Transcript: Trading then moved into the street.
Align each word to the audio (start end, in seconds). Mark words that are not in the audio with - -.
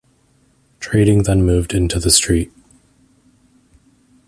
Trading 0.79 1.21
then 1.21 1.43
moved 1.45 1.75
into 1.75 1.99
the 1.99 2.09
street. 2.09 2.51